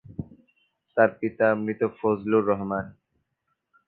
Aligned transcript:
তার 0.97 1.09
পিতা 1.19 1.47
মৃত 1.55 1.81
ফজলুর 1.97 2.43
রহমান। 2.47 2.85